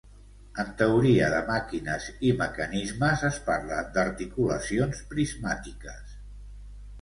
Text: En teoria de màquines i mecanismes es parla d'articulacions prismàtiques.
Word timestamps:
En 0.61 0.69
teoria 0.77 1.27
de 1.33 1.41
màquines 1.49 2.07
i 2.29 2.31
mecanismes 2.39 3.27
es 3.29 3.37
parla 3.51 3.83
d'articulacions 3.99 5.05
prismàtiques. 5.13 6.19